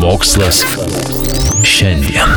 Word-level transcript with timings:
Mokslas 0.00 0.62
šiandien. 1.62 2.30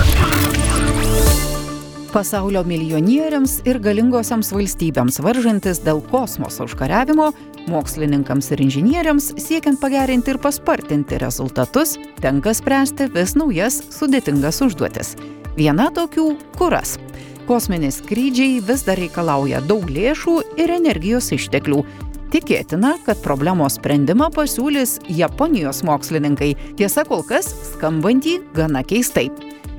Pasaulio 2.13 2.63
milijonieriams 2.67 3.53
ir 3.63 3.79
galingosiams 3.79 4.49
valstybėms 4.51 5.21
varžantis 5.23 5.79
dėl 5.85 6.01
kosmoso 6.09 6.67
užkariavimo, 6.67 7.29
mokslininkams 7.71 8.51
ir 8.51 8.65
inžinieriams 8.65 9.29
siekiant 9.39 9.79
pagerinti 9.79 10.33
ir 10.33 10.41
paspartinti 10.43 11.21
rezultatus, 11.23 11.95
tenka 12.19 12.51
spręsti 12.51 13.07
vis 13.15 13.37
naujas 13.39 13.79
sudėtingas 13.95 14.59
užduotis. 14.67 15.15
Viena 15.55 15.87
tokių- 15.87 16.33
kuras. 16.59 16.97
Kosminiai 17.47 17.95
skrydžiai 17.95 18.59
vis 18.59 18.83
dar 18.83 18.99
reikalauja 18.99 19.63
daug 19.63 19.87
lėšų 19.87 20.41
ir 20.59 20.69
energijos 20.81 21.31
išteklių. 21.31 21.85
Tikėtina, 22.33 22.95
kad 23.05 23.19
problemos 23.21 23.75
sprendimą 23.77 24.31
pasiūlys 24.33 24.95
Japonijos 25.05 25.83
mokslininkai, 25.85 26.55
tiesa 26.79 27.03
kol 27.05 27.21
kas 27.27 27.51
skambantį 27.75 28.39
gana 28.57 28.81
keistai. 28.81 29.27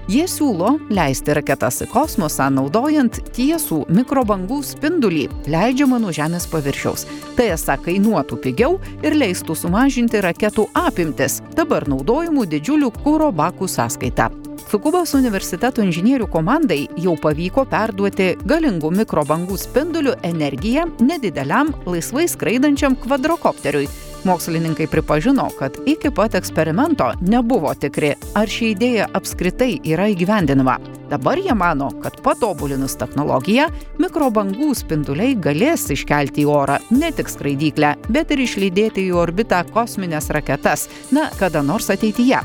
Jie 0.07 0.29
siūlo 0.31 0.77
leisti 0.93 1.35
raketas 1.35 1.81
į 1.83 1.89
kosmosą 1.91 2.47
naudojant 2.55 3.19
tiesų 3.35 3.81
mikrobangų 3.99 4.61
spindulį, 4.69 5.27
leidžiamą 5.51 5.99
nuo 6.05 6.15
Žemės 6.15 6.47
paviršiaus. 6.53 7.09
Tai 7.35 7.51
esą 7.57 7.75
kainuotų 7.89 8.39
pigiau 8.47 8.79
ir 9.03 9.19
leistų 9.19 9.59
sumažinti 9.59 10.23
raketų 10.23 10.69
apimtis, 10.79 11.41
dabar 11.59 11.89
naudojimų 11.91 12.47
didžiulių 12.55 12.95
kūro 13.01 13.35
bakų 13.35 13.67
sąskaita. 13.67 14.31
Sukubos 14.75 15.13
universiteto 15.15 15.85
inžinierių 15.87 16.27
komandai 16.35 16.89
jau 16.99 17.13
pavyko 17.23 17.63
perduoti 17.71 18.33
galingų 18.43 18.89
mikrobangų 18.99 19.55
spindulių 19.63 20.17
energiją 20.27 20.89
nedideliam 20.99 21.69
laisvai 21.87 22.25
skraidančiam 22.33 22.97
kvadrokopteriui. 22.99 23.87
Mokslininkai 24.27 24.89
pripažino, 24.91 25.45
kad 25.61 25.79
iki 25.87 26.11
pat 26.17 26.35
eksperimento 26.35 27.13
nebuvo 27.23 27.71
tikri, 27.79 28.17
ar 28.35 28.51
ši 28.51 28.73
idėja 28.73 29.07
apskritai 29.15 29.77
yra 29.93 30.09
įgyvendinama. 30.11 30.81
Dabar 31.13 31.39
jie 31.39 31.55
mano, 31.55 31.93
kad 32.03 32.19
patobulinus 32.27 32.99
technologiją, 32.99 33.69
mikrobangų 34.03 34.73
spinduliai 34.75 35.39
galės 35.39 35.87
iškelti 35.95 36.43
į 36.49 36.51
orą 36.51 36.81
ne 36.91 37.15
tik 37.15 37.31
skraidyklę, 37.31 37.95
bet 38.11 38.35
ir 38.35 38.43
išlydėti 38.49 39.07
į 39.07 39.15
orbitą 39.23 39.63
kosminės 39.71 40.33
raketas, 40.35 40.89
na, 41.15 41.31
kada 41.39 41.63
nors 41.63 41.95
ateityje. 41.95 42.43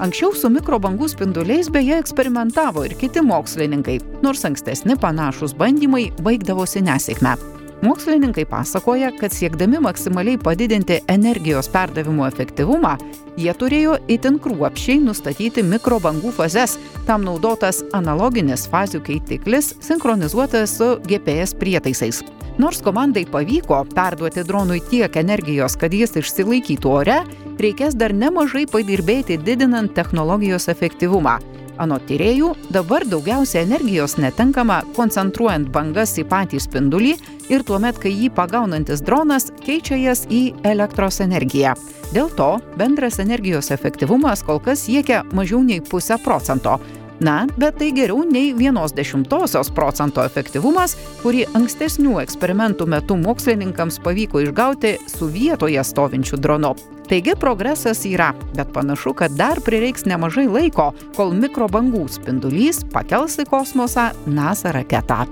Anksčiau 0.00 0.32
su 0.36 0.48
mikrobangų 0.52 1.08
spinduliais 1.12 1.68
beje 1.72 1.98
eksperimentavo 2.00 2.86
ir 2.86 2.94
kiti 3.00 3.20
mokslininkai, 3.24 3.98
nors 4.24 4.44
ankstesni 4.48 4.96
panašus 5.00 5.52
bandymai 5.58 6.06
baigdavosi 6.24 6.80
nesėkme. 6.86 7.34
Mokslininkai 7.82 8.44
pasakoja, 8.46 9.10
kad 9.18 9.32
siekdami 9.34 9.80
maksimaliai 9.82 10.38
padidinti 10.38 11.00
energijos 11.10 11.66
perdavimo 11.68 12.28
efektyvumą, 12.28 12.92
jie 13.36 13.54
turėjo 13.58 13.96
itin 14.12 14.38
kruopščiai 14.42 15.00
nustatyti 15.02 15.64
mikrobangų 15.66 16.30
fazes. 16.36 16.76
Tam 17.08 17.26
naudotas 17.26 17.82
analoginis 17.92 18.68
fazių 18.70 19.02
keitiklis 19.08 19.72
sinchronizuotas 19.82 20.76
su 20.78 20.94
GPS 21.08 21.58
prietaisais. 21.58 22.22
Nors 22.62 22.82
komandai 22.84 23.24
pavyko 23.26 23.78
perduoti 23.96 24.44
dronui 24.44 24.78
tiek 24.90 25.16
energijos, 25.16 25.74
kad 25.80 25.94
jis 25.96 26.14
išsilaikytų 26.20 26.90
ore, 26.92 27.18
reikės 27.62 27.96
dar 27.98 28.14
nemažai 28.14 28.66
padirbėti 28.70 29.38
didinant 29.40 29.94
technologijos 29.96 30.68
efektyvumą. 30.72 31.38
Anot 31.80 32.04
tyriejų, 32.06 32.52
dabar 32.70 33.06
daugiausia 33.08 33.62
energijos 33.64 34.18
netenkama 34.20 34.82
koncentruojant 34.96 35.70
bangas 35.72 36.12
į 36.20 36.26
patį 36.28 36.60
spindulį 36.60 37.14
ir 37.50 37.64
tuomet, 37.66 37.98
kai 37.98 38.12
jį 38.12 38.28
pagaunantis 38.36 39.02
dronas 39.02 39.48
keičia 39.64 39.98
jas 39.98 40.26
į 40.30 40.42
elektros 40.68 41.22
energiją. 41.24 41.74
Dėl 42.12 42.28
to 42.36 42.50
bendras 42.76 43.18
energijos 43.24 43.72
efektyvumas 43.72 44.44
kol 44.44 44.60
kas 44.60 44.84
siekia 44.84 45.22
mažiau 45.32 45.62
nei 45.64 45.80
pusę 45.80 46.20
procento. 46.22 46.76
Na, 47.22 47.46
bet 47.56 47.78
tai 47.78 47.92
geriau 47.94 48.24
nei 48.26 48.50
vienos 48.52 48.92
dešimtosios 48.96 49.70
procento 49.72 50.24
efektyvumas, 50.26 50.96
kurį 51.22 51.46
ankstesnių 51.54 52.18
eksperimentų 52.24 52.88
metu 52.90 53.16
mokslininkams 53.20 54.00
pavyko 54.02 54.42
išgauti 54.42 54.96
su 55.06 55.30
vietoje 55.30 55.84
stovinčiu 55.86 56.40
dronu. 56.42 56.74
Taigi 57.12 57.34
progresas 57.36 58.06
yra, 58.08 58.30
bet 58.56 58.70
panašu, 58.72 59.12
kad 59.12 59.34
dar 59.36 59.58
prireiks 59.60 60.06
nemažai 60.08 60.46
laiko, 60.48 60.86
kol 61.12 61.34
mikrobangų 61.36 62.06
spindulys 62.08 62.78
pakels 62.94 63.36
į 63.36 63.44
kosmosą 63.50 64.06
NASA 64.24 64.72
raketą. 64.72 65.26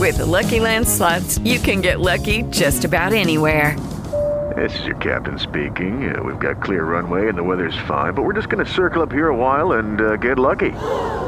With 0.00 0.16
the 0.16 0.24
Lucky 0.24 0.60
Land 0.60 0.88
slots, 0.88 1.36
you 1.44 1.58
can 1.60 1.82
get 1.82 2.00
lucky 2.00 2.44
just 2.48 2.86
about 2.86 3.12
anywhere. 3.12 3.76
This 4.56 4.72
is 4.78 4.86
your 4.86 4.96
captain 5.04 5.38
speaking. 5.38 6.08
Uh, 6.08 6.22
we've 6.22 6.38
got 6.38 6.62
clear 6.62 6.84
runway 6.84 7.28
and 7.28 7.36
the 7.36 7.44
weather's 7.44 7.76
fine, 7.86 8.14
but 8.14 8.22
we're 8.22 8.32
just 8.32 8.48
going 8.48 8.64
to 8.64 8.72
circle 8.72 9.02
up 9.02 9.12
here 9.12 9.28
a 9.28 9.36
while 9.36 9.72
and 9.72 10.00
uh, 10.00 10.16
get 10.16 10.38
lucky. 10.38 10.72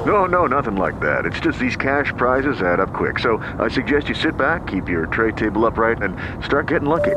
No, 0.08 0.24
no, 0.24 0.46
nothing 0.46 0.76
like 0.76 0.98
that. 1.00 1.26
It's 1.26 1.40
just 1.40 1.58
these 1.58 1.76
cash 1.76 2.10
prizes 2.16 2.62
add 2.62 2.80
up 2.80 2.94
quick. 2.94 3.18
So 3.18 3.36
I 3.58 3.68
suggest 3.68 4.08
you 4.08 4.14
sit 4.14 4.38
back, 4.38 4.66
keep 4.66 4.88
your 4.88 5.04
tray 5.06 5.32
table 5.32 5.66
upright, 5.66 6.00
and 6.00 6.16
start 6.42 6.68
getting 6.68 6.88
lucky. 6.88 7.16